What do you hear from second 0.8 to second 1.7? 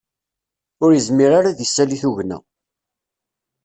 Ur yezmir ara ad